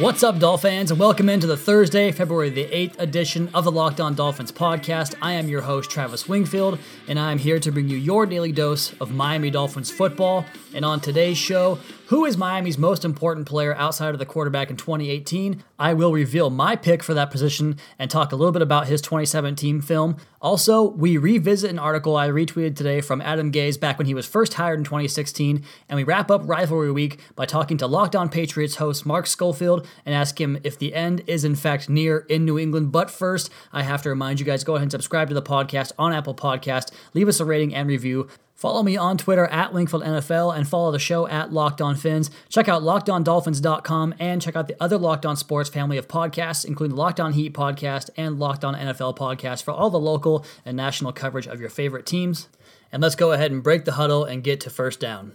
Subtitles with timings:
[0.00, 3.98] What's up, Dolphins, and welcome into the Thursday, February the 8th edition of the Locked
[3.98, 5.14] On Dolphins podcast.
[5.22, 6.78] I am your host, Travis Wingfield,
[7.08, 10.44] and I am here to bring you your daily dose of Miami Dolphins football.
[10.74, 14.76] And on today's show, who is Miami's most important player outside of the quarterback in
[14.76, 15.64] 2018?
[15.76, 19.00] I will reveal my pick for that position and talk a little bit about his
[19.00, 20.16] 2017 film.
[20.40, 24.24] Also, we revisit an article I retweeted today from Adam Gase back when he was
[24.24, 28.28] first hired in 2016, and we wrap up Rivalry Week by talking to Locked On
[28.28, 32.44] Patriots host Mark Schofield and ask him if the end is in fact near in
[32.44, 32.92] New England.
[32.92, 35.90] But first, I have to remind you guys go ahead and subscribe to the podcast
[35.98, 38.28] on Apple Podcast, leave us a rating and review.
[38.56, 42.30] Follow me on Twitter at Wingfield NFL and follow the show at Locked On Fins.
[42.48, 46.96] Check out LockedOnDolphins.com and check out the other Locked On Sports family of podcasts, including
[46.96, 50.74] the Locked On Heat podcast and Locked On NFL podcast for all the local and
[50.74, 52.48] national coverage of your favorite teams.
[52.90, 55.34] And let's go ahead and break the huddle and get to first down.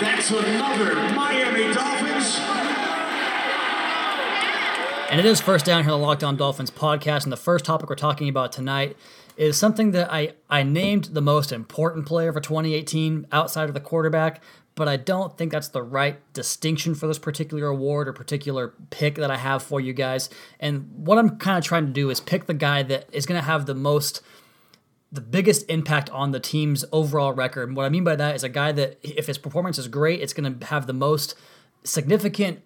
[0.00, 2.38] That's another Miami Dolphins.
[5.10, 7.22] And it is first down here on the Locked On Dolphins podcast.
[7.22, 8.94] And the first topic we're talking about tonight
[9.38, 13.80] is something that I, I named the most important player for 2018 outside of the
[13.80, 14.42] quarterback,
[14.74, 19.14] but I don't think that's the right distinction for this particular award or particular pick
[19.14, 20.28] that I have for you guys.
[20.58, 23.40] And what I'm kind of trying to do is pick the guy that is going
[23.40, 24.22] to have the most
[25.10, 27.74] the biggest impact on the team's overall record.
[27.74, 30.34] What I mean by that is a guy that if his performance is great, it's
[30.34, 31.34] going to have the most
[31.82, 32.60] significant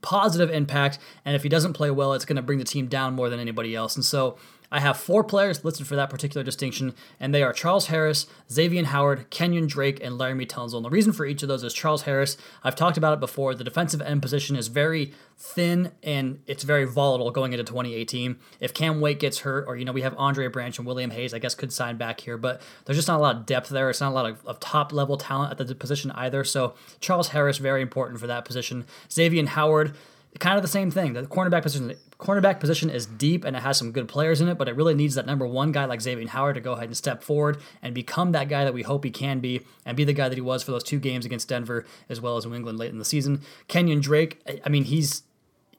[0.00, 1.00] positive impact.
[1.24, 3.40] And if he doesn't play well, it's going to bring the team down more than
[3.40, 3.96] anybody else.
[3.96, 4.38] And so
[4.70, 8.84] I have four players listed for that particular distinction, and they are Charles Harris, Xavier
[8.84, 10.76] Howard, Kenyon Drake, and Laremy Tunsil.
[10.76, 12.36] And the reason for each of those is Charles Harris.
[12.62, 13.54] I've talked about it before.
[13.54, 18.36] The defensive end position is very thin and it's very volatile going into 2018.
[18.60, 21.34] If Cam Wake gets hurt, or you know we have Andre Branch and William Hayes,
[21.34, 23.90] I guess could sign back here, but there's just not a lot of depth there.
[23.90, 26.44] It's not a lot of, of top level talent at the position either.
[26.44, 28.84] So Charles Harris very important for that position.
[29.10, 29.96] Xavier Howard
[30.38, 31.14] kind of the same thing.
[31.14, 34.58] The cornerback position, cornerback position is deep and it has some good players in it,
[34.58, 36.96] but it really needs that number one guy like Xavier Howard to go ahead and
[36.96, 40.12] step forward and become that guy that we hope he can be and be the
[40.12, 42.78] guy that he was for those two games against Denver as well as New England
[42.78, 43.40] late in the season.
[43.68, 45.22] Kenyon Drake, I mean, he's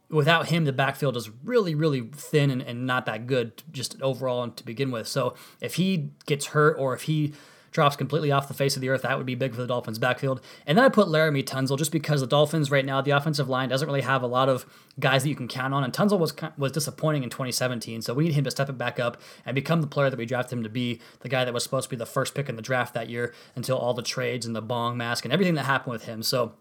[0.09, 4.49] without him, the backfield is really, really thin and, and not that good just overall
[4.49, 5.07] to begin with.
[5.07, 7.33] So if he gets hurt or if he
[7.71, 9.99] drops completely off the face of the earth, that would be big for the Dolphins'
[9.99, 10.41] backfield.
[10.65, 13.69] And then I put Laremy Tunsil just because the Dolphins right now, the offensive line
[13.69, 14.65] doesn't really have a lot of
[14.99, 15.83] guys that you can count on.
[15.83, 18.99] And Tunsil was was disappointing in 2017, so we need him to step it back
[18.99, 21.63] up and become the player that we drafted him to be, the guy that was
[21.63, 24.45] supposed to be the first pick in the draft that year until all the trades
[24.45, 26.23] and the bong mask and everything that happened with him.
[26.23, 26.53] So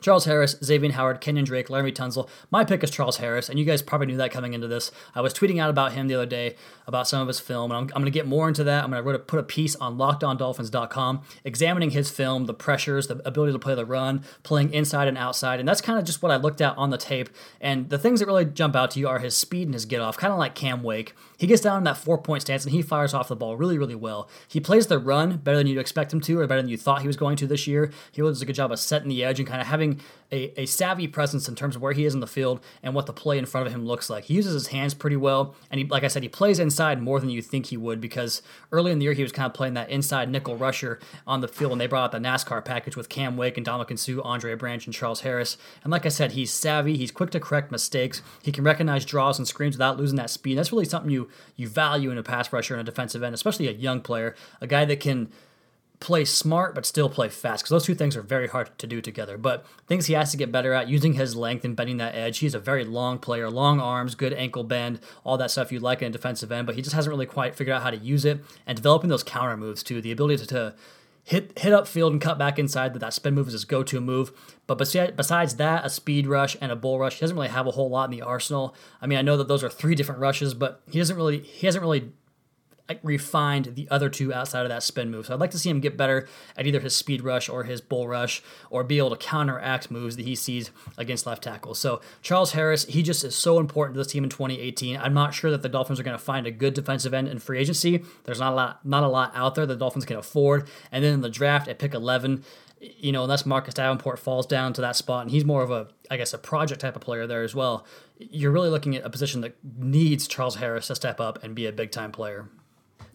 [0.00, 2.28] Charles Harris, Xavier Howard, Kenyon Drake, Laremy Tunsil.
[2.50, 4.90] My pick is Charles Harris, and you guys probably knew that coming into this.
[5.14, 6.56] I was tweeting out about him the other day
[6.86, 8.84] about some of his film, and I'm, I'm going to get more into that.
[8.84, 13.52] I'm going to put a piece on LockedOnDolphins.com examining his film, the pressures, the ability
[13.52, 16.36] to play the run, playing inside and outside, and that's kind of just what I
[16.36, 17.28] looked at on the tape.
[17.60, 20.00] And the things that really jump out to you are his speed and his get
[20.00, 21.14] off, kind of like Cam Wake.
[21.36, 23.78] He gets down in that four point stance and he fires off the ball really,
[23.78, 24.28] really well.
[24.46, 27.00] He plays the run better than you'd expect him to, or better than you thought
[27.00, 27.90] he was going to this year.
[28.12, 29.89] He does a good job of setting the edge and kind of having
[30.32, 33.06] a, a savvy presence in terms of where he is in the field and what
[33.06, 34.24] the play in front of him looks like.
[34.24, 37.20] He uses his hands pretty well, and he, like I said, he plays inside more
[37.20, 38.42] than you think he would because
[38.72, 41.48] early in the year he was kind of playing that inside nickel rusher on the
[41.48, 44.54] field and they brought out the NASCAR package with Cam Wake and Ndamukong Suh, Andre
[44.54, 45.56] Branch, and Charles Harris.
[45.82, 46.96] And like I said, he's savvy.
[46.96, 48.22] He's quick to correct mistakes.
[48.42, 50.58] He can recognize draws and screens without losing that speed.
[50.58, 53.68] That's really something you you value in a pass rusher and a defensive end, especially
[53.68, 55.30] a young player, a guy that can
[56.00, 59.00] play smart but still play fast because those two things are very hard to do
[59.00, 59.36] together.
[59.36, 62.38] But things he has to get better at using his length and bending that edge.
[62.38, 66.00] He's a very long player, long arms, good ankle bend, all that stuff you like
[66.00, 68.24] in a defensive end, but he just hasn't really quite figured out how to use
[68.24, 70.00] it and developing those counter moves too.
[70.00, 70.74] The ability to, to
[71.24, 72.94] hit hit up field and cut back inside.
[72.94, 74.32] That that spin move is his go to move.
[74.66, 77.72] But besides that, a speed rush and a bull rush, he doesn't really have a
[77.72, 78.74] whole lot in the arsenal.
[79.00, 81.66] I mean, I know that those are three different rushes, but he doesn't really he
[81.66, 82.12] hasn't really
[83.02, 85.26] refined the other two outside of that spin move.
[85.26, 86.26] So I'd like to see him get better
[86.56, 90.16] at either his speed rush or his bull rush or be able to counteract moves
[90.16, 91.78] that he sees against left tackles.
[91.78, 94.96] So Charles Harris, he just is so important to this team in 2018.
[94.96, 97.38] I'm not sure that the Dolphins are going to find a good defensive end in
[97.38, 98.04] free agency.
[98.24, 100.68] There's not a lot not a lot out there the Dolphins can afford.
[100.90, 102.44] And then in the draft at pick 11,
[102.80, 105.88] you know, unless Marcus Davenport falls down to that spot, and he's more of a,
[106.10, 107.84] I guess, a project type of player there as well,
[108.18, 111.66] you're really looking at a position that needs Charles Harris to step up and be
[111.66, 112.48] a big time player.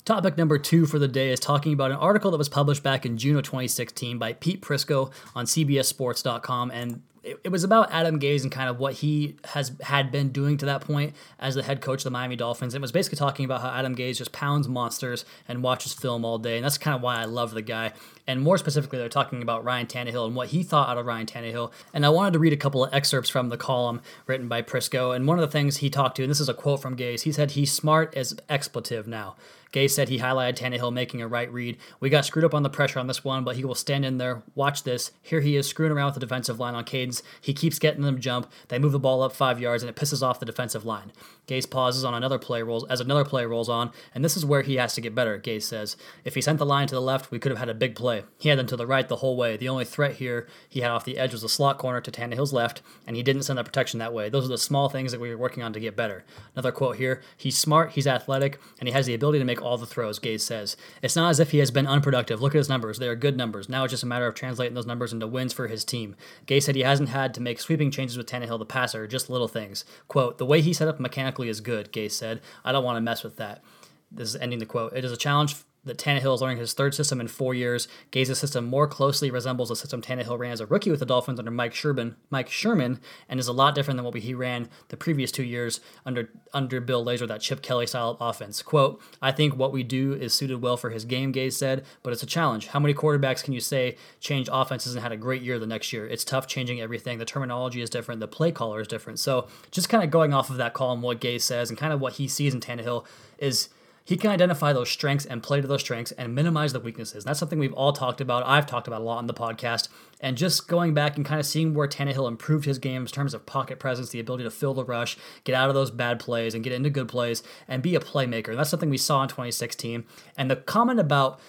[0.06, 3.08] Topic number two for the day is talking about an article that was published back
[3.08, 6.70] in June of 2016 by Pete Prisco on CBSSports.com.
[6.70, 10.30] And it, it was about Adam Gase and kind of what he has had been
[10.30, 12.76] doing to that point as the head coach of the Miami Dolphins.
[12.76, 16.38] It was basically talking about how Adam Gase just pounds monsters and watches film all
[16.38, 17.94] day, and that's kind of why I love the guy.
[18.28, 21.26] And more specifically, they're talking about Ryan Tannehill and what he thought out of Ryan
[21.26, 21.72] Tannehill.
[21.94, 25.16] And I wanted to read a couple of excerpts from the column written by Prisco.
[25.16, 27.22] And one of the things he talked to, and this is a quote from Gase,
[27.22, 29.36] he said he's smart as expletive now.
[29.76, 31.78] Gase said he highlighted Tannehill making a right read.
[32.00, 34.18] We got screwed up on the pressure on this one, but he will stand in
[34.18, 34.42] there.
[34.56, 35.12] Watch this.
[35.22, 37.15] Here he is screwing around with the defensive line on cadence.
[37.42, 38.52] He keeps getting them jump.
[38.68, 41.12] They move the ball up five yards, and it pisses off the defensive line.
[41.48, 44.64] Gase pauses on another play rolls as another play rolls on, and this is where
[44.64, 45.40] he has to get better.
[45.40, 47.76] Gase says, "If he sent the line to the left, we could have had a
[47.76, 48.24] big play.
[48.40, 49.56] He had them to the right the whole way.
[49.56, 52.54] The only threat here he had off the edge was a slot corner to Tannehill's
[52.54, 54.30] left, and he didn't send that protection that way.
[54.30, 56.26] Those are the small things that we were working on to get better."
[56.56, 59.78] Another quote here: "He's smart, he's athletic, and he has the ability to make all
[59.78, 60.76] the throws." Gase says.
[61.02, 62.42] It's not as if he has been unproductive.
[62.42, 62.98] Look at his numbers.
[62.98, 63.70] They are good numbers.
[63.70, 66.16] Now it's just a matter of translating those numbers into wins for his team.
[66.48, 69.48] Gase said he hasn't had to make sweeping changes with Tannehill the passer, just little
[69.48, 69.86] things.
[70.08, 72.42] Quote, the way he set up mechanically is good, Gase said.
[72.64, 73.64] I don't want to mess with that.
[74.12, 74.94] This is ending the quote.
[74.94, 77.88] It is a challenge that Tannehill is learning his third system in four years.
[78.12, 81.40] Gase's system more closely resembles the system Tannehill ran as a rookie with the Dolphins
[81.40, 83.00] under Mike Sherman, Mike Sherman,
[83.30, 86.82] and is a lot different than what he ran the previous two years under under
[86.82, 88.62] Bill Lazor, that Chip Kelly style offense.
[88.62, 92.14] Quote, I think what we do is suited well for his game, Gase said, but
[92.14, 92.68] it's a challenge.
[92.68, 95.94] How many quarterbacks can you say change offenses and had a great year the next
[95.94, 96.08] year?
[96.08, 97.20] It's tough changing everything.
[97.20, 99.20] The terminology is different, the play caller is different.
[99.20, 101.94] So just kind of going off of that call and what Gase says and kind
[101.94, 103.06] of what he sees in Tannehill
[103.38, 103.70] is–
[104.06, 107.24] he can identify those strengths and play to those strengths and minimize the weaknesses.
[107.24, 108.46] And that's something we've all talked about.
[108.46, 109.90] I've talked about a lot on the podcast.
[110.22, 113.34] And just going back and kind of seeing where Tannehill improved his game in terms
[113.34, 116.54] of pocket presence, the ability to fill the rush, get out of those bad plays
[116.54, 118.50] and get into good plays and be a playmaker.
[118.50, 120.06] And that's something we saw in 2016.
[120.38, 121.40] And the comment about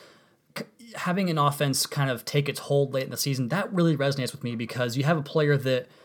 [0.94, 4.32] having an offense kind of take its hold late in the season, that really resonates
[4.32, 5.88] with me because you have a player that–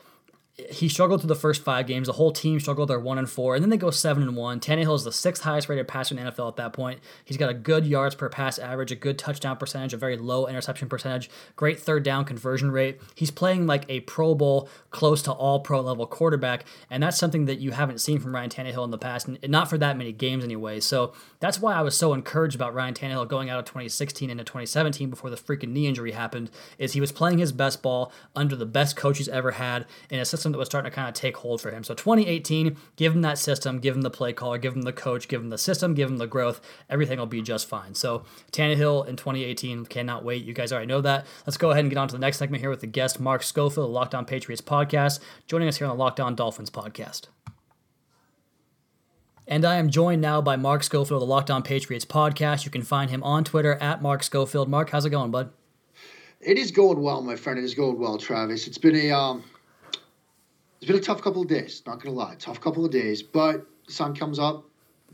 [0.58, 2.08] he struggled through the first five games.
[2.08, 2.90] The whole team struggled.
[2.90, 4.60] They're one and four, and then they go seven and one.
[4.60, 7.00] Tannehill is the sixth highest rated passer in the NFL at that point.
[7.24, 10.48] He's got a good yards per pass average, a good touchdown percentage, a very low
[10.48, 13.00] interception percentage, great third down conversion rate.
[13.16, 17.46] He's playing like a Pro Bowl, close to all pro level quarterback, and that's something
[17.46, 20.12] that you haven't seen from Ryan Tannehill in the past, and not for that many
[20.12, 20.82] games anyway.
[20.82, 24.44] So that's why I was so encouraged about Ryan Tannehill going out of 2016 into
[24.44, 26.52] 2017 before the freaking knee injury happened.
[26.78, 30.20] Is he was playing his best ball under the best coach he's ever had in
[30.20, 31.84] a system that was starting to kind of take hold for him.
[31.84, 35.28] So 2018, give him that system, give him the play caller, give him the coach,
[35.28, 36.60] give him the system, give him the growth.
[36.90, 37.94] Everything will be just fine.
[37.94, 40.44] So Tannehill in 2018, cannot wait.
[40.44, 41.28] You guys already know that.
[41.46, 43.44] Let's go ahead and get on to the next segment here with the guest, Mark
[43.44, 47.28] Schofield, the Locked On Patriots podcast, joining us here on the Locked On Dolphins podcast.
[49.48, 52.64] And I am joined now by Mark Schofield of the Locked On Patriots podcast.
[52.64, 54.70] You can find him on Twitter at Mark Schofield.
[54.70, 55.52] Mark, how's it going, bud?
[56.40, 57.60] It is going well, my friend.
[57.60, 58.66] It is going well, Travis.
[58.66, 59.44] It's been a um,
[60.82, 61.84] it's been a tough couple of days.
[61.86, 63.22] Not gonna lie, tough couple of days.
[63.22, 64.66] But the sun comes up,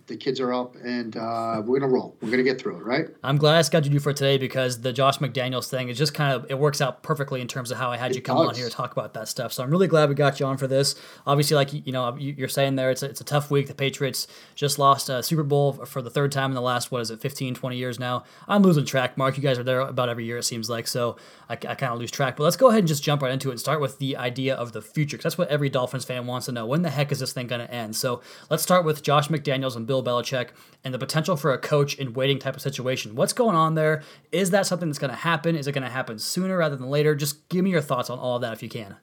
[0.07, 2.18] the kids are up, and uh, we're gonna roll.
[2.21, 3.07] We're gonna get through it, right?
[3.24, 6.33] I'm glad I scheduled you for today because the Josh McDaniels thing is just kind
[6.33, 8.50] of it works out perfectly in terms of how I had it you come does.
[8.50, 9.54] on here to talk about that stuff.
[9.54, 10.96] So I'm really glad we got you on for this.
[11.25, 13.67] Obviously, like you know, you're saying there, it's a, it's a tough week.
[13.67, 17.01] The Patriots just lost a Super Bowl for the third time in the last what
[17.01, 18.24] is it, 15, 20 years now.
[18.48, 19.17] I'm losing track.
[19.17, 21.17] Mark, you guys are there about every year it seems like, so
[21.50, 22.38] I, I kind of lose track.
[22.38, 24.55] But let's go ahead and just jump right into it and start with the idea
[24.55, 26.65] of the future because that's what every Dolphins fan wants to know.
[26.65, 27.96] When the heck is this thing going to end?
[27.96, 30.50] So let's start with Josh McDaniels and Bill Belichick
[30.84, 33.16] and the potential for a coach in waiting type of situation.
[33.16, 34.04] What's going on there?
[34.32, 35.56] Is that something that's going to happen?
[35.56, 37.16] Is it going to happen sooner rather than later?
[37.16, 38.96] Just give me your thoughts on all of that if you can.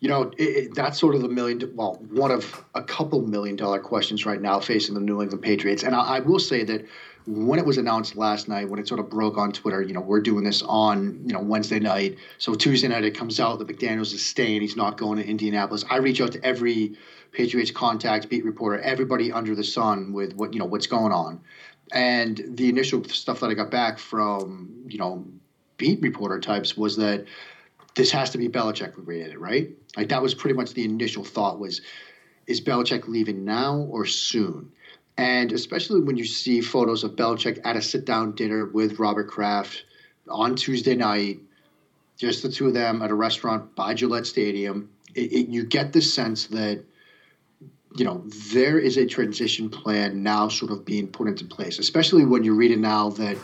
[0.00, 3.56] You know, it, it, that's sort of the million, well, one of a couple million
[3.56, 5.82] dollar questions right now facing the New England Patriots.
[5.82, 6.86] And I, I will say that
[7.28, 10.00] when it was announced last night, when it sort of broke on Twitter, you know,
[10.00, 12.16] we're doing this on, you know, Wednesday night.
[12.38, 14.62] So Tuesday night it comes out that McDaniels is staying.
[14.62, 15.84] He's not going to Indianapolis.
[15.90, 16.96] I reach out to every
[17.32, 21.40] Patriots contact, beat reporter, everybody under the sun with what you know what's going on.
[21.92, 25.26] And the initial stuff that I got back from you know
[25.76, 27.26] beat reporter types was that
[27.94, 29.68] this has to be Belichick related, right?
[29.98, 31.82] Like that was pretty much the initial thought was,
[32.46, 34.72] is Belichick leaving now or soon?
[35.18, 39.28] And especially when you see photos of Belichick at a sit down dinner with Robert
[39.28, 39.84] Kraft
[40.28, 41.40] on Tuesday night,
[42.16, 45.92] just the two of them at a restaurant by Gillette Stadium, it, it, you get
[45.92, 46.84] the sense that
[47.96, 48.22] you know,
[48.52, 52.54] there is a transition plan now sort of being put into place, especially when you're
[52.54, 53.36] reading now that,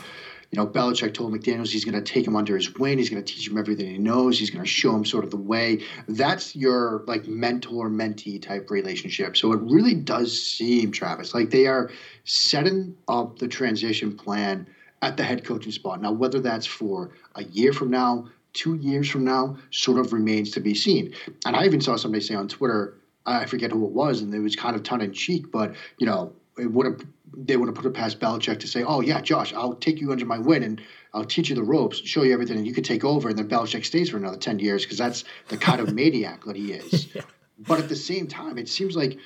[0.55, 2.99] you know, Belichick told McDaniels he's going to take him under his wing.
[2.99, 4.39] He's going to teach him everything he knows.
[4.39, 5.83] He's going to show him sort of the way.
[6.07, 9.37] That's your like mentor mentee type relationship.
[9.37, 11.91] So it really does seem, Travis, like they are
[12.23, 14.69] setting up the transition plan
[15.03, 16.01] at the head coaching spot.
[16.01, 20.53] Now, whether that's for a year from now, two years from now, sort of remains
[20.53, 21.13] to be seen.
[21.47, 22.97] And I even saw somebody say on Twitter,
[23.27, 26.07] I forget who it was, and it was kind of tongue in cheek, but you
[26.07, 27.01] know, it would have
[27.37, 30.13] they would have put it past Belichick to say, "Oh yeah, Josh, I'll take you
[30.13, 30.81] under my wing and
[31.13, 33.49] I'll teach you the ropes, show you everything, and you can take over." And then
[33.49, 37.15] Belichick stays for another ten years because that's the kind of maniac that he is.
[37.15, 37.23] yeah.
[37.59, 39.19] But at the same time, it seems like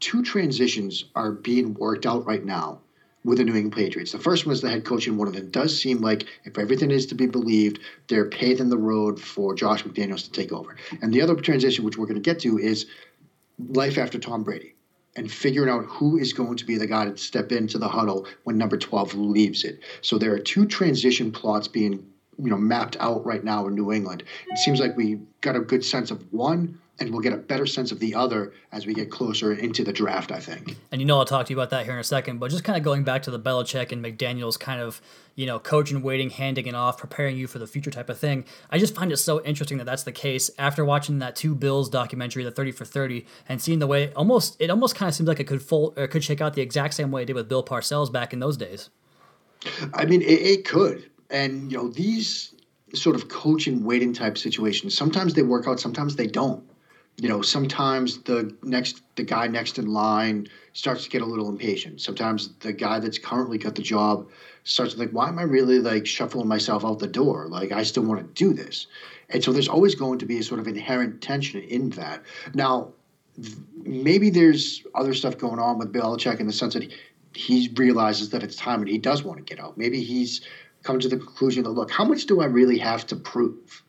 [0.00, 2.80] two transitions are being worked out right now
[3.24, 4.12] with the New England Patriots.
[4.12, 6.58] The first one is the head coach, and one of them does seem like, if
[6.58, 10.76] everything is to be believed, they're paving the road for Josh McDaniels to take over.
[11.02, 12.86] And the other transition, which we're going to get to, is
[13.58, 14.75] life after Tom Brady
[15.16, 18.26] and figuring out who is going to be the guy to step into the huddle
[18.44, 19.80] when number 12 leaves it.
[20.02, 22.06] So there are two transition plots being
[22.38, 24.22] you know mapped out right now in New England.
[24.48, 27.66] It seems like we got a good sense of one and we'll get a better
[27.66, 30.76] sense of the other as we get closer into the draft, I think.
[30.90, 32.64] And you know, I'll talk to you about that here in a second, but just
[32.64, 35.02] kind of going back to the Belichick and McDaniels kind of,
[35.34, 38.18] you know, coach and waiting, handing it off, preparing you for the future type of
[38.18, 38.44] thing.
[38.70, 41.90] I just find it so interesting that that's the case after watching that two Bills
[41.90, 45.28] documentary, the 30 for 30, and seeing the way almost, it almost kind of seems
[45.28, 47.48] like it could fold, or could shake out the exact same way it did with
[47.48, 48.88] Bill Parcells back in those days.
[49.92, 51.10] I mean, it, it could.
[51.28, 52.54] And, you know, these
[52.94, 56.64] sort of coach and waiting type situations, sometimes they work out, sometimes they don't
[57.18, 61.48] you know, sometimes the next the guy next in line starts to get a little
[61.48, 62.00] impatient.
[62.00, 64.28] Sometimes the guy that's currently got the job
[64.64, 67.46] starts to think, why am I really like shuffling myself out the door?
[67.48, 68.86] Like I still want to do this.
[69.30, 72.22] And so there's always going to be a sort of inherent tension in that.
[72.54, 72.92] Now,
[73.82, 76.90] maybe there's other stuff going on with Belichick in the sense that he,
[77.34, 79.78] he realizes that it's time and he does want to get out.
[79.78, 80.42] Maybe he's
[80.82, 83.82] come to the conclusion that look, how much do I really have to prove?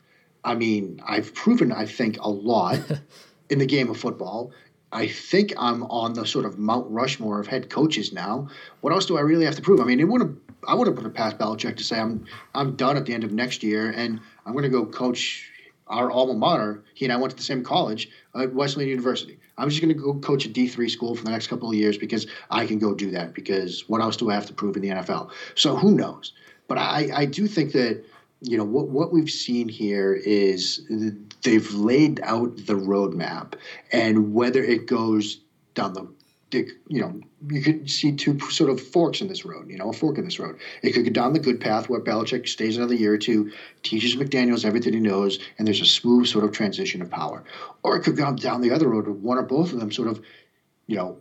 [0.47, 2.79] I mean, I've proven, I think, a lot
[3.49, 4.53] in the game of football.
[4.93, 8.47] I think I'm on the sort of Mount Rushmore of head coaches now.
[8.79, 9.81] What else do I really have to prove?
[9.81, 10.33] I mean, it would have
[10.65, 12.25] I would have put it past Belichick to say I'm
[12.55, 15.51] I'm done at the end of next year and I'm going to go coach
[15.87, 16.81] our alma mater.
[16.93, 19.37] He and I went to the same college at Wesleyan University.
[19.57, 21.97] I'm just going to go coach a D3 school for the next couple of years
[21.97, 23.33] because I can go do that.
[23.33, 25.31] Because what else do I have to prove in the NFL?
[25.55, 26.31] So who knows?
[26.69, 28.03] But I, I do think that
[28.41, 30.85] you know what what we've seen here is
[31.43, 33.53] they've laid out the roadmap,
[33.91, 35.39] and whether it goes
[35.73, 36.07] down the
[36.51, 39.93] you know, you could see two sort of forks in this road, you know, a
[39.93, 40.57] fork in this road.
[40.81, 43.51] It could go down the good path where Belichick stays another year or two,
[43.83, 47.43] teaches McDaniels everything he knows, and there's a smooth sort of transition of power.
[47.83, 50.23] Or it could go down the other road, one or both of them sort of,
[50.87, 51.17] you know,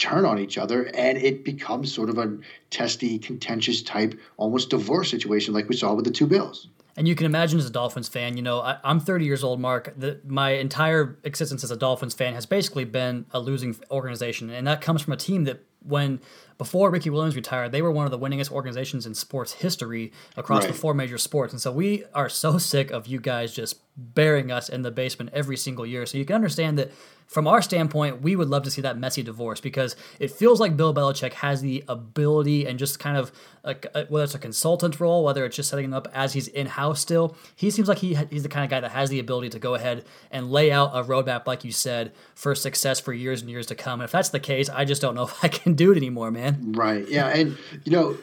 [0.00, 2.38] turn on each other and it becomes sort of a
[2.70, 6.68] testy, contentious type, almost divorce situation like we saw with the two bills.
[6.96, 9.60] And you can imagine as a Dolphins fan, you know, I, am 30 years old,
[9.60, 9.94] Mark.
[10.26, 14.50] My entire existence as a Dolphins fan has basically been a losing organization.
[14.50, 16.20] And that comes from a team that, when
[16.60, 20.64] before Ricky Williams retired, they were one of the winningest organizations in sports history across
[20.64, 20.74] right.
[20.74, 21.54] the four major sports.
[21.54, 25.30] And so we are so sick of you guys just burying us in the basement
[25.32, 26.04] every single year.
[26.04, 26.90] So you can understand that
[27.30, 30.76] from our standpoint, we would love to see that messy divorce because it feels like
[30.76, 33.30] Bill Belichick has the ability and just kind of
[33.62, 36.48] a, a, whether it's a consultant role, whether it's just setting him up as he's
[36.48, 39.20] in house still, he seems like he he's the kind of guy that has the
[39.20, 43.12] ability to go ahead and lay out a roadmap, like you said, for success for
[43.12, 44.00] years and years to come.
[44.00, 46.32] And if that's the case, I just don't know if I can do it anymore,
[46.32, 46.49] man.
[46.60, 47.06] Right.
[47.08, 47.28] Yeah.
[47.28, 48.16] And, you know,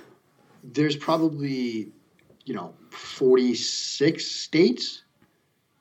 [0.64, 1.92] there's probably,
[2.46, 5.04] you know, 46 states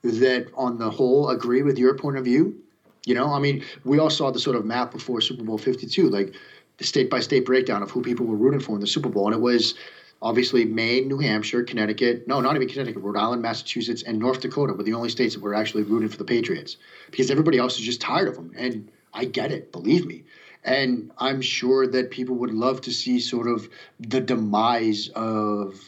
[0.03, 2.61] that on the whole agree with your point of view
[3.07, 6.09] you know, I mean, we all saw the sort of map before Super Bowl 52,
[6.09, 6.35] like
[6.75, 9.27] the state by state breakdown of who people were rooting for in the Super Bowl.
[9.27, 9.75] And it was
[10.21, 14.73] obviously Maine, New Hampshire, Connecticut, no, not even Connecticut, Rhode Island, Massachusetts, and North Dakota
[14.73, 16.75] were the only states that were actually rooting for the Patriots
[17.09, 18.51] because everybody else is just tired of them.
[18.57, 20.25] And I get it, believe me.
[20.63, 25.79] And I'm sure that people would love to see sort of the demise of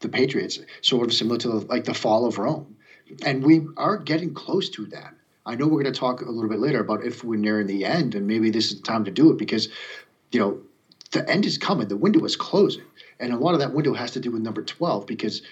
[0.00, 2.76] the Patriots, sort of similar to like the fall of Rome.
[3.24, 5.14] And we are getting close to that.
[5.46, 7.84] I know we're going to talk a little bit later about if we're nearing the
[7.84, 9.68] end, and maybe this is the time to do it because,
[10.32, 10.58] you know,
[11.12, 11.88] the end is coming.
[11.88, 12.84] The window is closing,
[13.20, 15.42] and a lot of that window has to do with number twelve because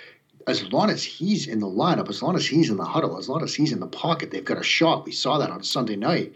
[0.47, 3.29] as long as he's in the lineup, as long as he's in the huddle, as
[3.29, 5.05] long as he's in the pocket, they've got a shot.
[5.05, 6.33] We saw that on Sunday night.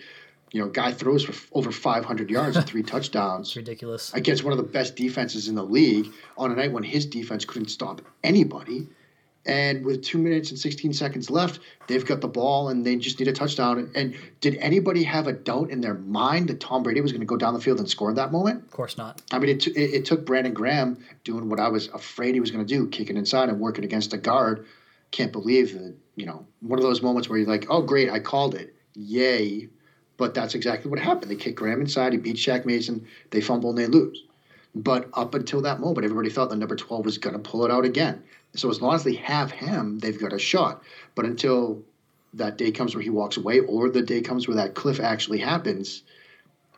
[0.52, 3.48] You know, guy throws for over 500 yards and three touchdowns.
[3.48, 4.14] It's ridiculous.
[4.14, 6.06] Against one of the best defenses in the league
[6.38, 8.88] on a night when his defense couldn't stop anybody
[9.44, 13.18] And with two minutes and 16 seconds left, they've got the ball and they just
[13.20, 13.90] need a touchdown.
[13.94, 17.26] And did anybody have a doubt in their mind that Tom Brady was going to
[17.26, 18.64] go down the field and score in that moment?
[18.64, 19.22] Of course not.
[19.32, 22.40] I mean, it, t- it, it took Brandon Graham doing what I was afraid he
[22.40, 24.66] was going to do, kicking inside and working against a guard.
[25.12, 28.18] Can't believe that, you know, one of those moments where you're like, oh, great, I
[28.18, 28.74] called it.
[28.94, 29.68] Yay.
[30.16, 31.30] But that's exactly what happened.
[31.30, 34.22] They kicked Graham inside, he beat Shaq Mason, they fumble and they lose.
[34.74, 37.70] But up until that moment, everybody thought the number 12 was going to pull it
[37.70, 38.22] out again.
[38.54, 40.82] So as long as they have him, they've got a shot.
[41.14, 41.82] But until
[42.34, 45.38] that day comes where he walks away, or the day comes where that cliff actually
[45.38, 46.02] happens,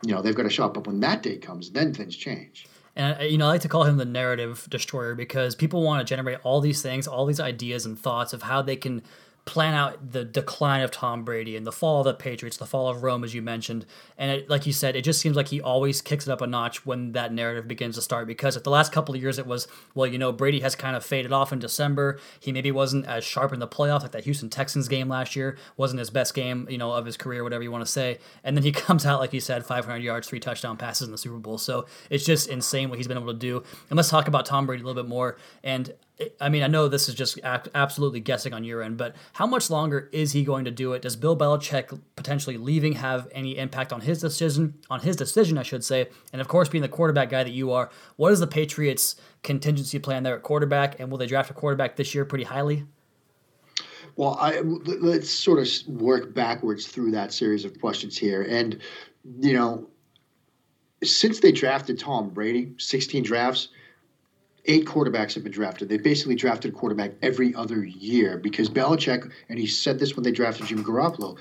[0.05, 0.75] you know, they've got a shot.
[0.75, 2.67] But when that day comes, then things change.
[2.95, 6.07] And uh, you know, I like to call him the narrative destroyer because people want
[6.07, 9.03] to generate all these things, all these ideas and thoughts of how they can
[9.49, 12.87] plan out the decline of Tom Brady and the fall of the Patriots, the fall
[12.89, 13.87] of Rome, as you mentioned.
[14.19, 16.47] And it, like you said, it just seems like he always kicks it up a
[16.47, 18.27] notch when that narrative begins to start.
[18.27, 20.95] Because at the last couple of years, it was, well, you know, Brady has kind
[20.95, 22.21] of faded off in December.
[22.39, 25.57] He maybe wasn't as sharp in the playoffs, like that Houston Texans game last year
[25.79, 28.19] wasn't his best game, you know, of his career, whatever you want to say.
[28.45, 31.19] And then he comes out, like you said, 500 yards, three touchdown passes in the
[31.19, 31.57] Super Bowl.
[31.57, 33.63] So it's just insane what he's been able to do.
[33.89, 35.39] And let's talk about Tom Brady a little bit more.
[35.65, 35.95] And
[36.41, 39.71] I mean, I know this is just absolutely guessing on your end, but how much
[39.71, 41.03] longer is he going to do it?
[41.03, 44.75] Does Bill Belichick potentially leaving have any impact on his decision?
[44.91, 46.09] On his decision, I should say.
[46.33, 50.01] And of course, being the quarterback guy that you are, what is the Patriots' contingency
[50.01, 50.99] plan there at quarterback?
[50.99, 52.85] And will they draft a quarterback this year pretty highly?
[54.17, 58.43] Well, I, let's sort of work backwards through that series of questions here.
[58.43, 58.81] And,
[59.39, 59.89] you know,
[61.05, 63.69] since they drafted Tom Brady, 16 drafts,
[64.65, 65.89] eight quarterbacks have been drafted.
[65.89, 70.25] They basically drafted a quarterback every other year because Belichick, and he said this when
[70.25, 71.39] they drafted Jim Garoppolo,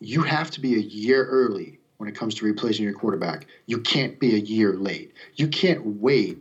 [0.00, 3.46] you have to be a year early when it comes to replacing your quarterback.
[3.66, 5.12] You can't be a year late.
[5.34, 6.38] You can't wait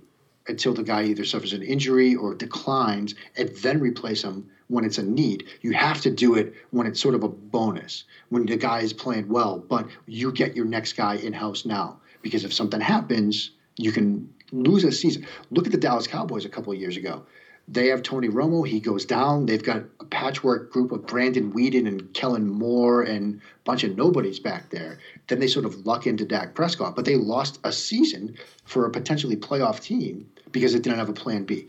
[0.47, 4.97] until the guy either suffers an injury or declines and then replace him when it's
[4.97, 5.45] a need.
[5.61, 8.93] You have to do it when it's sort of a bonus, when the guy is
[8.93, 11.99] playing well, but you get your next guy in house now.
[12.21, 15.25] Because if something happens, you can lose a season.
[15.51, 17.25] Look at the Dallas Cowboys a couple of years ago.
[17.69, 18.65] They have Tony Romo.
[18.65, 19.45] He goes down.
[19.45, 23.97] They've got a patchwork group of Brandon Weeden and Kellen Moore and a bunch of
[23.97, 24.99] nobodies back there.
[25.27, 28.89] Then they sort of luck into Dak Prescott, but they lost a season for a
[28.89, 31.67] potentially playoff team because it didn't have a plan B.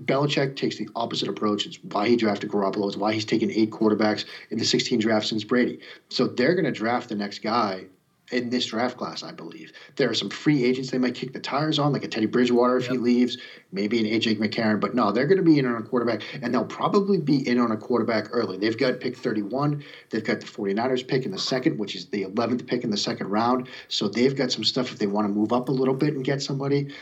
[0.00, 1.66] Belichick takes the opposite approach.
[1.66, 2.86] It's why he drafted Garoppolo.
[2.86, 5.80] It's why he's taken eight quarterbacks in the 16 drafts since Brady.
[6.10, 7.86] So they're going to draft the next guy
[8.32, 9.72] in this draft class, I believe.
[9.96, 12.78] There are some free agents they might kick the tires on, like a Teddy Bridgewater
[12.78, 12.92] if yep.
[12.92, 13.38] he leaves,
[13.70, 16.52] maybe an AJ McCarron, but no, they're going to be in on a quarterback, and
[16.52, 18.56] they'll probably be in on a quarterback early.
[18.56, 19.84] They've got pick 31.
[20.10, 22.96] They've got the 49ers pick in the second, which is the 11th pick in the
[22.96, 23.68] second round.
[23.88, 26.24] So they've got some stuff if they want to move up a little bit and
[26.24, 26.94] get somebody.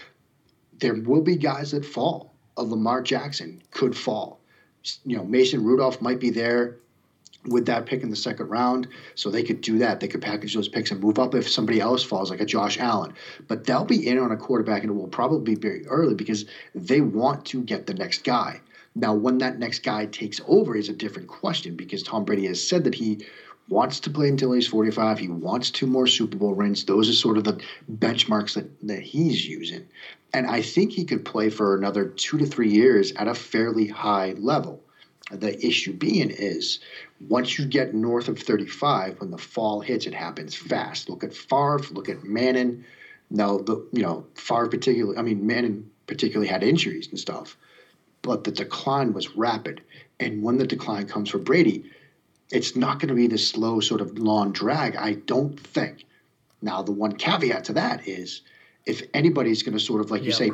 [0.80, 2.34] There will be guys that fall.
[2.56, 4.40] A Lamar Jackson could fall.
[5.04, 6.78] You know, Mason Rudolph might be there
[7.46, 8.88] with that pick in the second round.
[9.14, 10.00] So they could do that.
[10.00, 12.78] They could package those picks and move up if somebody else falls, like a Josh
[12.78, 13.14] Allen.
[13.48, 16.46] But they'll be in on a quarterback and it will probably be very early because
[16.74, 18.60] they want to get the next guy.
[18.94, 22.66] Now, when that next guy takes over is a different question because Tom Brady has
[22.66, 23.24] said that he
[23.68, 25.18] wants to play until he's 45.
[25.18, 26.84] He wants two more Super Bowl rings.
[26.84, 29.86] Those are sort of the benchmarks that, that he's using.
[30.34, 33.86] And I think he could play for another two to three years at a fairly
[33.86, 34.82] high level.
[35.32, 36.78] The issue being is
[37.28, 41.08] once you get north of 35, when the fall hits, it happens fast.
[41.08, 42.84] Look at Favre, look at Manning.
[43.30, 47.56] Now, the you know Favre particularly, I mean Manning particularly had injuries and stuff,
[48.20, 49.82] but the decline was rapid.
[50.20, 51.90] And when the decline comes for Brady,
[52.50, 54.96] it's not going to be this slow sort of long drag.
[54.96, 56.04] I don't think.
[56.60, 58.42] Now, the one caveat to that is
[58.84, 60.50] if anybody's going to sort of, like you say,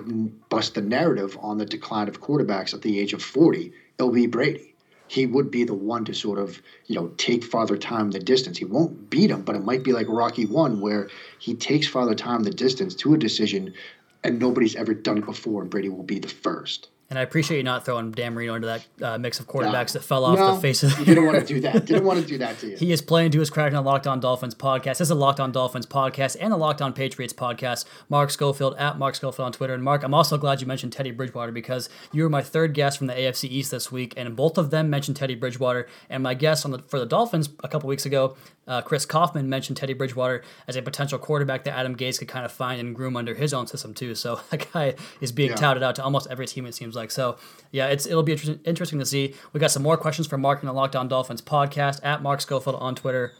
[0.49, 4.27] bust the narrative on the decline of quarterbacks at the age of 40, it'll be
[4.27, 4.68] Brady
[5.09, 8.59] he would be the one to sort of, you know, take Father time the distance.
[8.59, 12.15] He won't beat him, but it might be like Rocky One, where he takes Father
[12.15, 13.75] time the distance to a decision,
[14.23, 16.89] and nobody's ever done it before, and Brady will be the first.
[17.11, 20.01] And I appreciate you not throwing Dan Marino into that uh, mix of quarterbacks no.
[20.01, 21.87] that fell off no, the face of the didn't want to do that.
[21.87, 22.77] Didn't want to do that to you.
[22.77, 24.99] he is playing to his credit on Locked On Dolphins podcast.
[24.99, 27.87] This is a Locked On Dolphins podcast and the Locked On Patriots podcast.
[28.11, 29.73] Mark Schofield at Mark Schofield on Twitter.
[29.73, 32.99] And Mark, I'm also glad you mentioned Teddy Bridgewater because you were my third guest
[32.99, 35.89] from the AFC East this week, and both of them mentioned Teddy Bridgewater.
[36.11, 38.37] And my guest on the, for the Dolphins a couple weeks ago,
[38.69, 42.45] uh, Chris Kaufman, mentioned Teddy Bridgewater as a potential quarterback that Adam Gase could kind
[42.45, 44.15] of find and groom under his own system too.
[44.15, 45.57] So that guy is being yeah.
[45.57, 47.11] touted out to almost every team it seems like.
[47.11, 47.37] So
[47.73, 49.35] yeah, it's it'll be inter- interesting to see.
[49.53, 52.41] We got some more questions from Mark in the Locked On Dolphins podcast at Mark
[52.41, 53.33] Schofield on Twitter.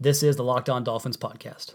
[0.00, 1.74] This is the Locked On Dolphins podcast.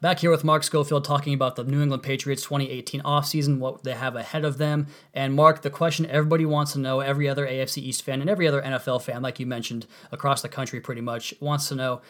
[0.00, 3.92] Back here with Mark Schofield talking about the New England Patriots 2018 offseason, what they
[3.92, 4.86] have ahead of them.
[5.12, 8.48] And Mark, the question everybody wants to know, every other AFC East fan and every
[8.48, 12.00] other NFL fan, like you mentioned, across the country pretty much, wants to know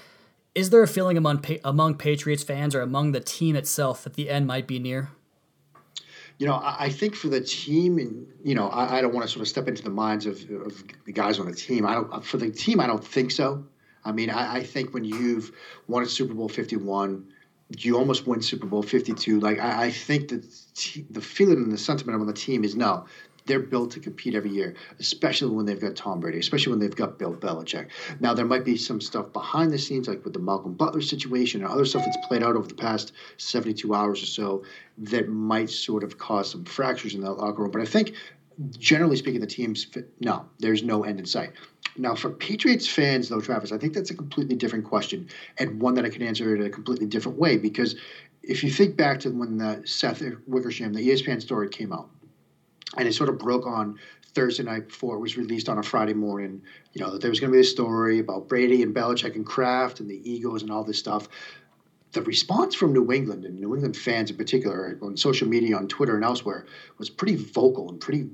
[0.54, 4.28] is there a feeling among, among Patriots fans or among the team itself that the
[4.28, 5.10] end might be near?
[6.40, 9.26] You know, I, I, think for the team, and you know, I, I, don't want
[9.26, 11.84] to sort of step into the minds of, of the guys on the team.
[11.84, 12.80] I don't for the team.
[12.80, 13.66] I don't think so.
[14.06, 15.52] I mean, I, I think when you've
[15.86, 17.26] won a Super Bowl fifty one,
[17.76, 19.38] you almost win Super Bowl fifty two.
[19.38, 20.42] Like I, think that
[21.10, 23.04] the feeling and the sentiment on the team is no
[23.46, 26.94] they're built to compete every year, especially when they've got Tom Brady, especially when they've
[26.94, 27.86] got Bill Belichick.
[28.20, 31.62] Now, there might be some stuff behind the scenes, like with the Malcolm Butler situation
[31.62, 34.64] and other stuff that's played out over the past 72 hours or so,
[34.98, 37.70] that might sort of cause some fractures in that locker room.
[37.70, 38.14] But I think,
[38.78, 41.52] generally speaking, the team's fit, no, there's no end in sight.
[41.96, 45.94] Now, for Patriots fans, though, Travis, I think that's a completely different question and one
[45.94, 47.96] that I can answer in a completely different way because
[48.42, 52.08] if you think back to when the Seth Wickersham, the ESPN story came out,
[52.96, 53.98] and it sort of broke on
[54.34, 56.62] Thursday night before it was released on a Friday morning.
[56.92, 59.44] You know that there was going to be a story about Brady and Belichick and
[59.44, 61.28] Kraft and the egos and all this stuff.
[62.12, 65.86] The response from New England and New England fans in particular on social media, on
[65.86, 66.66] Twitter and elsewhere,
[66.98, 68.28] was pretty vocal and pretty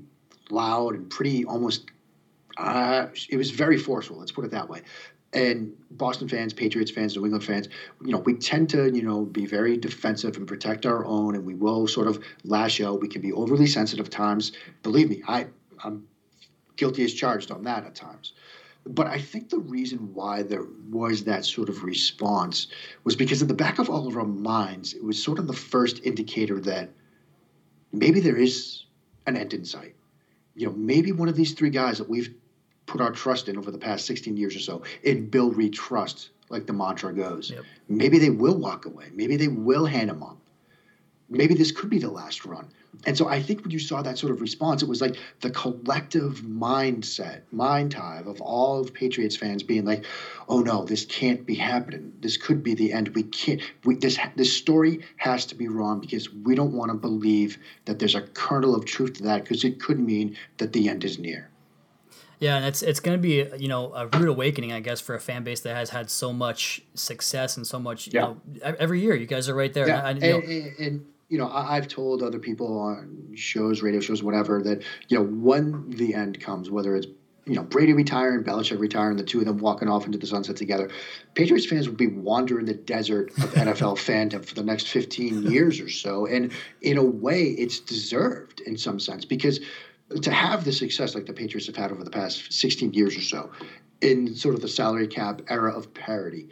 [0.49, 1.85] loud and pretty almost.
[2.57, 4.17] Uh, it was very forceful.
[4.17, 4.81] Let's put it that way
[5.37, 7.69] and Boston fans, Patriots fans, New England fans,
[8.03, 11.45] you know, we tend to, you know, be very defensive and protect our own, and
[11.45, 13.01] we will sort of lash out.
[13.01, 14.51] We can be overly sensitive times.
[14.81, 15.47] Believe me, I,
[15.83, 16.07] I'm
[16.75, 18.33] guilty as charged on that at times.
[18.85, 22.67] But I think the reason why there was that sort of response
[23.03, 25.53] was because in the back of all of our minds, it was sort of the
[25.53, 26.89] first indicator that
[27.91, 28.85] maybe there is
[29.25, 29.95] an end in sight.
[30.55, 32.33] You know, maybe one of these three guys that we've
[32.87, 36.65] put our trust in over the past 16 years or so and build retrust, like
[36.65, 37.51] the mantra goes.
[37.51, 37.63] Yep.
[37.87, 39.09] Maybe they will walk away.
[39.13, 40.37] Maybe they will hand them up.
[41.29, 42.69] Maybe this could be the last run.
[43.05, 45.51] And so I think when you saw that sort of response, it was like the
[45.51, 50.05] collective mindset, mind hive of all of Patriots fans being like,
[50.47, 52.13] "Oh no, this can't be happening.
[52.21, 53.09] This could be the end.
[53.09, 53.61] We can't.
[53.83, 57.99] We, this this story has to be wrong because we don't want to believe that
[57.99, 61.19] there's a kernel of truth to that because it could mean that the end is
[61.19, 61.49] near."
[62.39, 65.15] Yeah, and it's it's going to be you know a rude awakening, I guess, for
[65.15, 68.07] a fan base that has had so much success and so much.
[68.07, 68.21] You yeah.
[68.21, 68.41] know,
[68.79, 69.87] every year you guys are right there.
[69.87, 70.07] Yeah.
[70.07, 74.61] And, and, and, and, you know, I've told other people on shows, radio shows, whatever,
[74.63, 77.07] that you know when the end comes, whether it's
[77.45, 80.55] you know Brady retiring, Belichick retiring, the two of them walking off into the sunset
[80.55, 80.91] together,
[81.33, 85.79] Patriots fans will be wandering the desert of NFL fandom for the next 15 years
[85.79, 86.51] or so, and
[86.83, 89.59] in a way, it's deserved in some sense because
[90.21, 93.21] to have the success like the Patriots have had over the past 16 years or
[93.21, 93.51] so
[94.01, 96.49] in sort of the salary cap era of parity,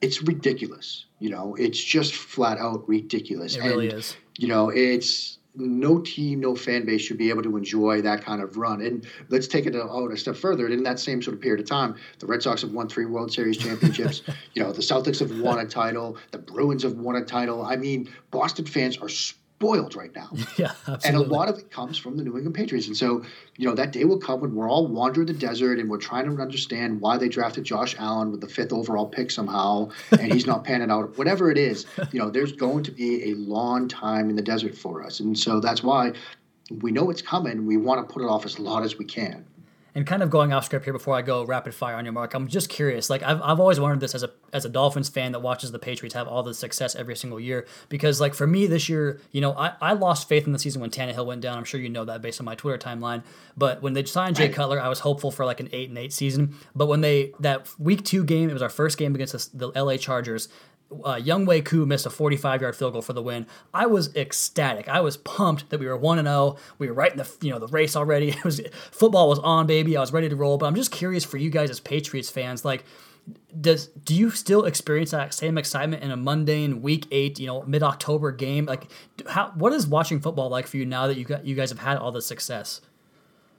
[0.00, 1.06] it's ridiculous.
[1.18, 3.56] You know, it's just flat out ridiculous.
[3.56, 4.16] It really and, is.
[4.38, 8.42] You know, it's no team, no fan base should be able to enjoy that kind
[8.42, 8.80] of run.
[8.80, 10.66] And let's take it out a step further.
[10.66, 13.32] In that same sort of period of time, the Red Sox have won three World
[13.32, 14.22] Series championships.
[14.54, 16.18] you know, the Celtics have won a title.
[16.32, 17.62] The Bruins have won a title.
[17.62, 19.08] I mean, Boston fans are
[19.64, 20.30] spoiled right now.
[20.56, 21.08] Yeah, absolutely.
[21.08, 22.86] And a lot of it comes from the New England Patriots.
[22.86, 23.24] And so,
[23.56, 26.26] you know, that day will come when we're all wandering the desert and we're trying
[26.26, 30.46] to understand why they drafted Josh Allen with the fifth overall pick somehow and he's
[30.46, 31.18] not panning out.
[31.18, 34.76] Whatever it is, you know, there's going to be a long time in the desert
[34.76, 35.18] for us.
[35.18, 36.12] And so that's why
[36.80, 37.66] we know it's coming.
[37.66, 39.44] We want to put it off as long as we can
[39.94, 42.34] and kind of going off script here before I go rapid fire on your mark,
[42.34, 43.08] I'm just curious.
[43.08, 45.78] Like I've, I've always wondered this as a as a Dolphins fan that watches the
[45.78, 47.66] Patriots have all the success every single year.
[47.88, 50.80] Because like for me this year, you know, I, I lost faith in the season
[50.80, 51.56] when Tannehill went down.
[51.56, 53.22] I'm sure you know that based on my Twitter timeline.
[53.56, 56.12] But when they signed Jay Cutler, I was hopeful for like an eight and eight
[56.12, 56.56] season.
[56.74, 59.84] But when they that week two game, it was our first game against the, the
[59.84, 60.48] LA Chargers
[61.04, 63.46] uh, Younghoe Koo missed a 45 yard field goal for the win.
[63.72, 64.88] I was ecstatic.
[64.88, 66.56] I was pumped that we were 1 0.
[66.78, 68.30] We were right in the you know the race already.
[68.34, 69.96] It was football was on, baby.
[69.96, 70.58] I was ready to roll.
[70.58, 72.84] But I'm just curious for you guys as Patriots fans, like
[73.58, 77.62] does do you still experience that same excitement in a mundane week 8, you know,
[77.62, 78.66] mid-October game?
[78.66, 78.90] Like
[79.28, 81.78] how what is watching football like for you now that you got you guys have
[81.78, 82.80] had all the success?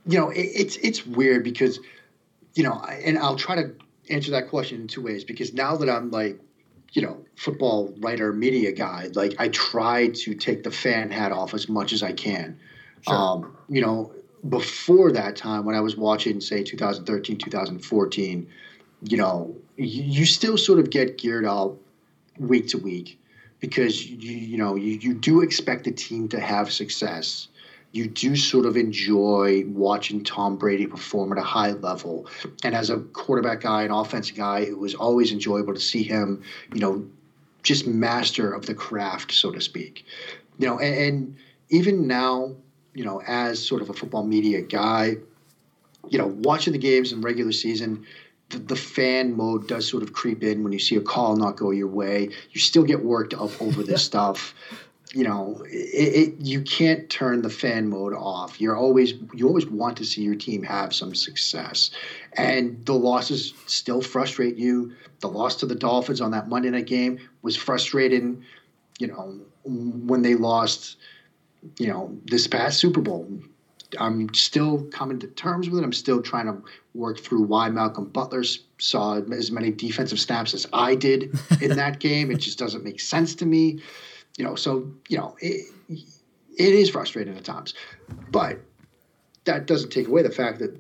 [0.06, 1.80] You know, it, it's it's weird because
[2.54, 3.76] you know, and I'll try to
[4.10, 6.39] answer that question in two ways because now that I'm like
[6.96, 11.54] you know, football writer, media guy, like I try to take the fan hat off
[11.54, 12.58] as much as I can.
[13.02, 13.14] Sure.
[13.14, 14.14] Um, you know,
[14.48, 18.48] before that time when I was watching, say, 2013, 2014,
[19.04, 21.76] you know, you, you still sort of get geared up
[22.40, 23.20] week to week
[23.60, 27.48] because you, you know you, you do expect the team to have success
[27.96, 32.28] you do sort of enjoy watching Tom Brady perform at a high level.
[32.62, 36.44] And as a quarterback guy, an offensive guy, it was always enjoyable to see him,
[36.74, 37.08] you know,
[37.64, 40.06] just master of the craft, so to speak.
[40.60, 41.38] You know, and, and
[41.70, 42.58] even now,
[42.94, 45.16] you know, as sort of a football media guy,
[46.10, 48.06] you know, watching the games in regular season,
[48.50, 51.56] the, the, fan mode does sort of creep in when you see a call not
[51.56, 52.30] go your way.
[52.52, 54.54] You still get worked up over this stuff.
[55.15, 58.60] You know, it, it, you can't turn the fan mode off.
[58.60, 61.91] You're always you always want to see your team have some success,
[62.34, 64.91] and the losses still frustrate you.
[65.21, 68.43] The loss to the Dolphins on that Monday night game was frustrating.
[68.99, 70.97] You know, when they lost,
[71.80, 73.25] you know, this past Super Bowl,
[73.97, 75.86] I'm still coming to terms with it.
[75.86, 76.62] I'm still trying to
[76.93, 78.43] work through why Malcolm Butler
[78.80, 82.32] saw as many defensive snaps as I did in that game.
[82.32, 83.80] It just doesn't make sense to me.
[84.38, 87.74] You know, so you know, it, it is frustrating at times,
[88.32, 88.60] but
[89.45, 90.80] that doesn't take away the fact that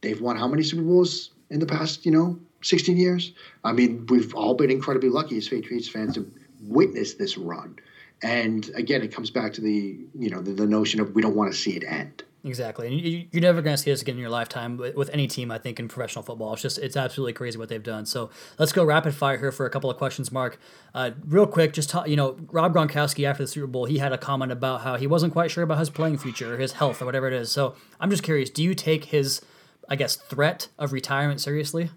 [0.00, 3.32] they've won how many Super Bowls in the past, you know, 16 years.
[3.64, 6.30] I mean, we've all been incredibly lucky as Patriots fans to
[6.62, 7.78] witness this run.
[8.22, 11.36] And again, it comes back to the you know the, the notion of we don't
[11.36, 12.24] want to see it end.
[12.48, 15.26] Exactly, and you, are never going to see this again in your lifetime with any
[15.26, 15.50] team.
[15.50, 18.06] I think in professional football, it's just it's absolutely crazy what they've done.
[18.06, 20.58] So let's go rapid fire here for a couple of questions, Mark.
[20.94, 24.14] Uh, real quick, just talk, you know, Rob Gronkowski after the Super Bowl, he had
[24.14, 27.02] a comment about how he wasn't quite sure about his playing future, or his health,
[27.02, 27.52] or whatever it is.
[27.52, 29.42] So I'm just curious, do you take his,
[29.86, 31.90] I guess, threat of retirement seriously?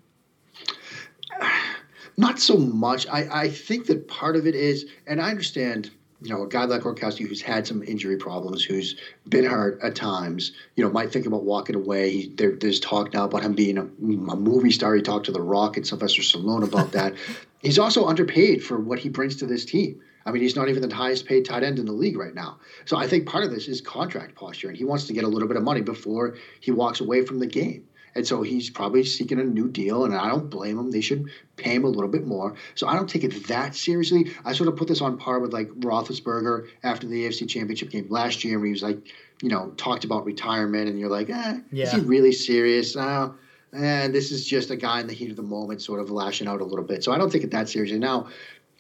[2.18, 3.08] Not so much.
[3.08, 6.65] I, I think that part of it is, and I understand you know, a guy
[6.65, 8.95] like Gronkowski who's had some injury problems, who's
[9.27, 12.12] been hurt at times, you know, might think about walking away.
[12.12, 14.93] He, there, there's talk now about him being a, a, movie star.
[14.93, 17.15] He talked to The Rock and Sylvester Stallone about that.
[17.62, 19.99] he's also underpaid for what he brings to this team.
[20.23, 22.60] I mean, he's not even the highest paid tight end in the league right now.
[22.86, 25.27] So I think part of this is contract posture, and he wants to get a
[25.27, 27.88] little bit of money before he walks away from the game.
[28.15, 30.91] And so he's probably seeking a new deal, and I don't blame him.
[30.91, 32.56] They should pay him a little bit more.
[32.76, 34.32] So I don't take it that seriously.
[34.43, 38.08] I sort of put this on par with like Roethlisberger after the AFC Championship game
[38.10, 39.00] last year, where he was like,
[39.41, 41.86] you know, talked about retirement, and you're like, eh, yeah.
[41.86, 42.95] is he really serious?
[42.95, 43.32] Uh,
[43.74, 46.47] and this is just a guy in the heat of the moment, sort of lashing
[46.47, 47.04] out a little bit.
[47.04, 48.00] So I don't take it that seriously.
[48.00, 48.28] Now,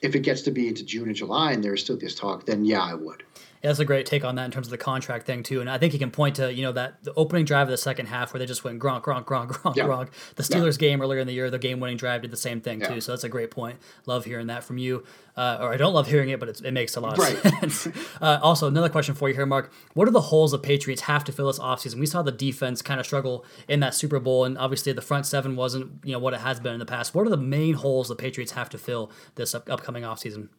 [0.01, 2.65] if it gets to be into June and July, and there's still this talk, then
[2.65, 3.23] yeah, I would
[3.61, 5.61] yeah, that's a great take on that in terms of the contract thing too.
[5.61, 7.77] And I think he can point to you know that the opening drive of the
[7.77, 9.83] second half where they just went Gronk, Gronk, Gronk, Gronk, yeah.
[9.83, 10.09] Gronk.
[10.35, 10.89] The Steelers yeah.
[10.89, 12.87] game earlier in the year, the game-winning drive did the same thing yeah.
[12.87, 13.01] too.
[13.01, 13.79] So that's a great point.
[14.07, 15.03] Love hearing that from you.
[15.37, 17.37] Uh, or I don't love hearing it, but it makes a lot of right.
[17.37, 17.87] sense.
[18.21, 19.71] uh, also, another question for you here, Mark.
[19.93, 21.99] What are the holes the Patriots have to fill this offseason?
[21.99, 25.25] We saw the defense kind of struggle in that Super Bowl, and obviously the front
[25.25, 27.15] seven wasn't you know what it has been in the past.
[27.15, 30.49] What are the main holes the Patriots have to fill this up- upcoming offseason?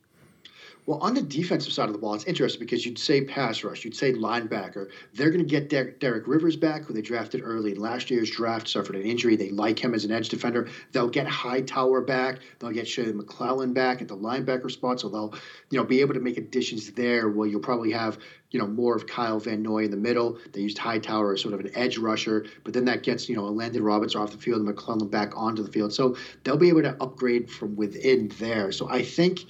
[0.85, 3.85] Well, on the defensive side of the ball, it's interesting because you'd say pass rush,
[3.85, 4.89] you'd say linebacker.
[5.15, 8.29] They're going to get Der- Derek Rivers back, who they drafted early in last year's
[8.29, 9.37] draft, suffered an injury.
[9.37, 10.69] They like him as an edge defender.
[10.91, 12.41] They'll get Hightower back.
[12.59, 15.33] They'll get Shea McClellin back at the linebacker spot, so they'll,
[15.71, 17.29] you know, be able to make additions there.
[17.29, 18.19] Where you'll probably have,
[18.51, 20.37] you know, more of Kyle Van Noy in the middle.
[20.53, 23.45] They used Hightower as sort of an edge rusher, but then that gets, you know,
[23.45, 25.93] Landon Roberts off the field and McClellin back onto the field.
[25.95, 28.73] So they'll be able to upgrade from within there.
[28.73, 29.45] So I think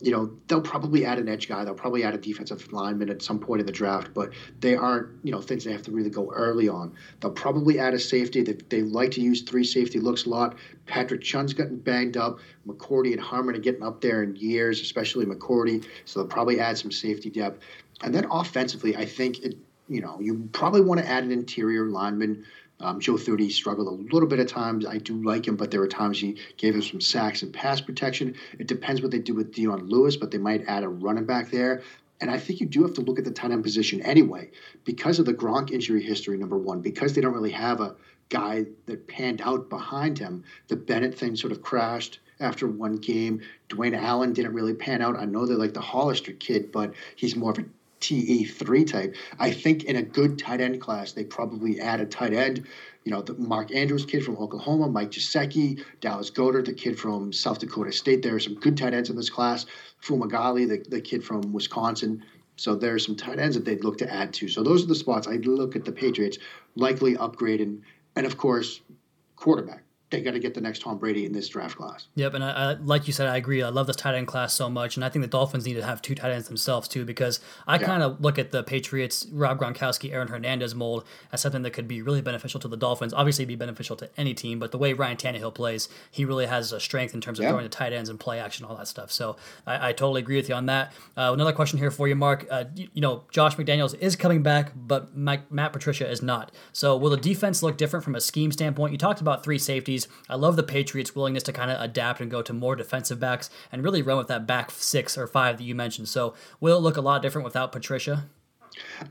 [0.00, 1.64] you know, they'll probably add an edge guy.
[1.64, 4.30] They'll probably add a defensive lineman at some point in the draft, but
[4.60, 6.94] they aren't, you know, things they have to really go early on.
[7.20, 8.42] They'll probably add a safety.
[8.42, 10.56] They, they like to use three safety looks a lot.
[10.86, 12.38] Patrick Chung's gotten banged up.
[12.66, 15.84] McCourty and Harmon are getting up there in years, especially McCourty.
[16.04, 17.62] So they'll probably add some safety depth.
[18.02, 19.56] And then offensively, I think it,
[19.88, 22.44] you know, you probably want to add an interior lineman
[22.80, 24.86] um, Joe Thuney struggled a little bit at times.
[24.86, 27.80] I do like him, but there were times he gave him some sacks and pass
[27.80, 28.34] protection.
[28.58, 31.50] It depends what they do with Dion Lewis, but they might add a running back
[31.50, 31.82] there.
[32.20, 34.50] And I think you do have to look at the tight end position anyway,
[34.84, 37.94] because of the Gronk injury history, number one, because they don't really have a
[38.28, 40.44] guy that panned out behind him.
[40.68, 43.40] The Bennett thing sort of crashed after one game.
[43.68, 45.16] Dwayne Allen didn't really pan out.
[45.16, 47.64] I know they're like the Hollister kid, but he's more of a
[48.00, 49.16] TE3 type.
[49.38, 52.66] I think in a good tight end class, they probably add a tight end.
[53.04, 57.32] You know, the Mark Andrews kid from Oklahoma, Mike Gesicki, Dallas Goedert, the kid from
[57.32, 58.22] South Dakota State.
[58.22, 59.66] There are some good tight ends in this class.
[60.02, 62.24] Fumagalli, the, the kid from Wisconsin.
[62.56, 64.48] So there are some tight ends that they'd look to add to.
[64.48, 66.38] So those are the spots I'd look at the Patriots
[66.74, 67.82] likely upgrade and
[68.26, 68.80] of course,
[69.36, 72.06] quarterback they got to get the next Tom Brady in this draft class.
[72.14, 73.62] Yep, and I, I, like you said, I agree.
[73.62, 75.84] I love this tight end class so much, and I think the Dolphins need to
[75.84, 77.86] have two tight ends themselves too, because I yeah.
[77.86, 81.86] kind of look at the Patriots, Rob Gronkowski, Aaron Hernandez mold as something that could
[81.86, 83.12] be really beneficial to the Dolphins.
[83.12, 86.72] Obviously, be beneficial to any team, but the way Ryan Tannehill plays, he really has
[86.72, 87.50] a strength in terms of yeah.
[87.50, 89.12] throwing the tight ends and play action, all that stuff.
[89.12, 90.92] So I, I totally agree with you on that.
[91.16, 92.46] Uh, another question here for you, Mark.
[92.50, 96.50] Uh, you, you, know, Josh McDaniels is coming back, but Mike, Matt Patricia is not.
[96.72, 98.92] So will the defense look different from a scheme standpoint?
[98.92, 99.97] You talked about three safeties
[100.28, 103.50] I love the Patriots' willingness to kind of adapt and go to more defensive backs
[103.72, 106.08] and really run with that back six or five that you mentioned.
[106.08, 108.28] So will it look a lot different without Patricia?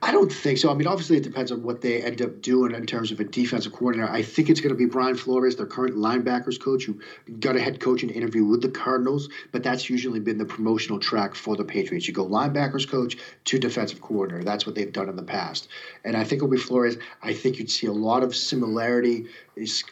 [0.01, 0.69] I don't think so.
[0.69, 3.23] I mean, obviously, it depends on what they end up doing in terms of a
[3.23, 4.11] defensive coordinator.
[4.11, 6.99] I think it's going to be Brian Flores, their current linebackers coach, who
[7.39, 11.35] got a head coaching interview with the Cardinals, but that's usually been the promotional track
[11.35, 12.07] for the Patriots.
[12.07, 14.43] You go linebackers coach to defensive coordinator.
[14.43, 15.69] That's what they've done in the past.
[16.03, 16.97] And I think it'll be Flores.
[17.23, 19.27] I think you'd see a lot of similarity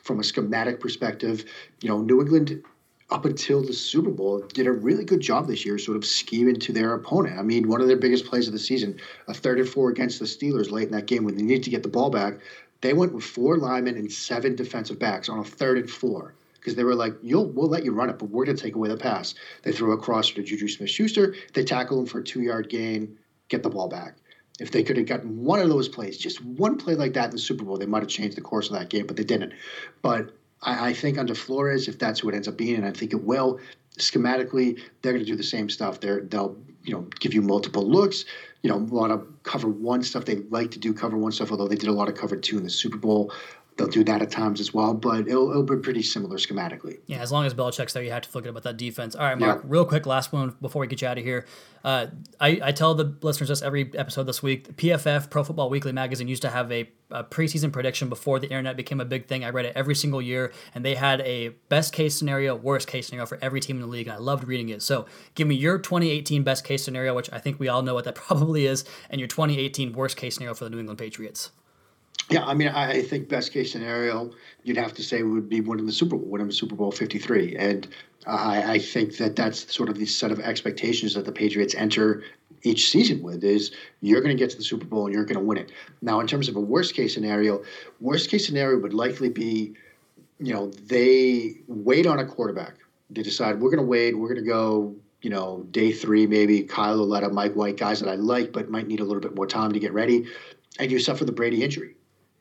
[0.04, 1.46] from a schematic perspective.
[1.82, 2.64] You know, New England
[3.12, 6.60] up until the Super Bowl, did a really good job this year, sort of scheming
[6.60, 7.38] to their opponent.
[7.38, 10.20] I mean, one of their biggest plays of the season, a third and four against
[10.20, 12.40] the Steelers late in that game when they needed to get the ball back.
[12.82, 16.76] They went with four linemen and seven defensive backs on a third and four because
[16.76, 18.90] they were like, "You'll we'll let you run it, but we're going to take away
[18.90, 21.36] the pass." They throw a cross to Juju Smith-Schuster.
[21.54, 23.18] They tackle him for a two-yard gain,
[23.50, 24.18] get the ball back.
[24.60, 27.32] If they could have gotten one of those plays, just one play like that in
[27.32, 29.54] the Super Bowl, they might have changed the course of that game, but they didn't.
[30.02, 33.14] But I, I think under Flores, if that's what ends up being, and I think
[33.14, 33.60] it will,
[33.98, 36.00] schematically, they're going to do the same stuff.
[36.00, 38.26] They're, they'll you know give you multiple looks.
[38.62, 40.26] You know, want to cover one stuff.
[40.26, 42.58] They like to do cover one stuff, although they did a lot of cover two
[42.58, 43.32] in the Super Bowl.
[43.78, 47.00] They'll do that at times as well, but it'll, it'll be pretty similar schematically.
[47.08, 49.16] Yeah, as long as Belichick's there, you have to feel good about that defense.
[49.16, 49.70] All right, Mark, yeah.
[49.70, 51.46] real quick, last one before we get you out of here.
[51.84, 52.08] Uh,
[52.40, 54.78] I, I, tell the listeners this every episode this week.
[54.78, 58.78] PFF, Pro Football Weekly magazine, used to have a, a, preseason prediction before the internet
[58.78, 59.44] became a big thing.
[59.44, 63.08] I read it every single year, and they had a best case scenario, worst case
[63.08, 64.82] scenario for every team in the league, and I loved reading it.
[64.84, 68.06] So give me your 2018 best case scenario, which I think we all know what
[68.06, 71.52] that probably is, and your 2018 worst case scenario for the New England Patriots.
[72.30, 74.32] Yeah, I mean, I think best case scenario,
[74.64, 77.56] you'd have to say would be winning the Super Bowl, winning the Super Bowl 53.
[77.56, 77.88] And
[78.26, 82.24] I, I think that that's sort of the set of expectations that the Patriots enter
[82.64, 85.38] each season with is you're going to get to the Super Bowl and you're going
[85.38, 85.72] to win it.
[86.02, 87.64] Now, in terms of a worst case scenario,
[88.00, 89.74] worst case scenario would likely be,
[90.40, 92.78] you know, they wait on a quarterback.
[93.12, 96.62] They decide we're going to wait, we're going to go you know, day three, maybe
[96.62, 99.48] Kyle Lauletta, Mike White, guys that I like, but might need a little bit more
[99.48, 100.28] time to get ready.
[100.78, 101.95] And you suffer the Brady injury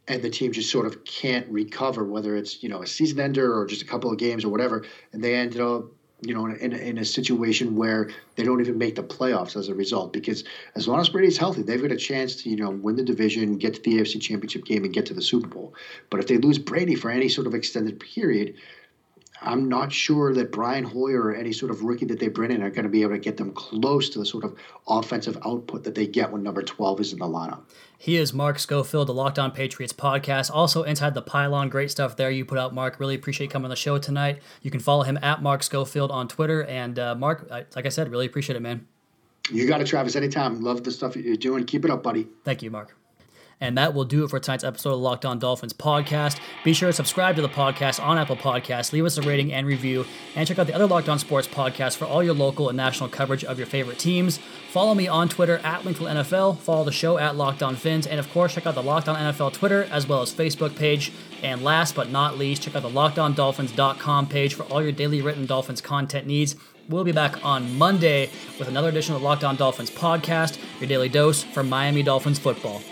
[0.09, 3.59] and the team just sort of can't recover, whether it's you know a season ender
[3.59, 5.87] or just a couple of games or whatever, and they ended up
[6.21, 9.75] you know in, in a situation where they don't even make the playoffs as a
[9.75, 10.13] result.
[10.13, 13.03] Because as long as Brady's healthy, they've got a chance to you know win the
[13.03, 15.75] division, get to the AFC Championship game, and get to the Super Bowl.
[16.11, 18.55] But if they lose Brady for any sort of extended period,
[19.45, 22.63] I'm not sure that Brian Hoyer or any sort of rookie that they bring in
[22.63, 25.85] are going to be able to get them close to the sort of offensive output
[25.85, 27.61] that they get when number 12 is in the lineup.
[27.99, 30.51] He is Mark Schofield, the Locked On Patriots podcast.
[30.53, 32.99] Also, Inside the Pylon, great stuff there you put out, Mark.
[32.99, 34.41] Really appreciate coming on the show tonight.
[34.63, 36.65] You can follow him at Mark Schofield on Twitter.
[36.65, 38.87] And uh, Mark, like I said, really appreciate it, man.
[39.51, 40.63] You got it, Travis, anytime.
[40.63, 41.65] Love the stuff that you're doing.
[41.65, 42.27] Keep it up, buddy.
[42.45, 42.97] Thank you, Mark.
[43.65, 46.39] And that will do it for tonight's episode of Locked On Dolphins podcast.
[46.65, 49.67] Be sure to subscribe to the podcast on Apple Podcasts, leave us a rating and
[49.67, 50.05] review,
[50.37, 53.09] and check out the other Locked On Sports podcasts for all your local and national
[53.09, 54.39] coverage of your favorite teams.
[54.69, 56.59] Follow me on Twitter at NFL.
[56.59, 59.17] Follow the show at Locked On Fins, and of course, check out the Locked On
[59.17, 61.11] NFL Twitter as well as Facebook page.
[61.43, 65.47] And last but not least, check out the LockedOnDolphins.com page for all your daily written
[65.47, 66.55] Dolphins content needs.
[66.91, 71.09] We'll be back on Monday with another edition of Locked On Dolphins podcast, your daily
[71.09, 72.83] dose for Miami Dolphins football.